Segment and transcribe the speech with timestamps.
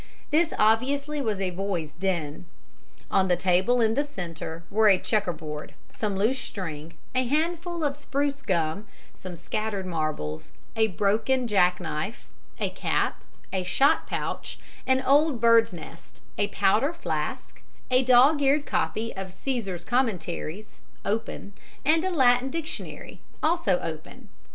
[0.31, 2.45] This obviously was a boy's "den."
[3.11, 7.95] On the table in the centre were a checkerboard, some loose string, a handful of
[7.95, 12.27] spruce gum, some scattered marbles, a broken jack knife,
[12.57, 13.21] a cap,
[13.53, 17.61] a shot pouch, an old bird's nest, a powder flask,
[17.91, 21.53] a dog eared copy of "Cæsar's Commentaries," open,
[21.85, 24.29] and a Latin dictionary, also open.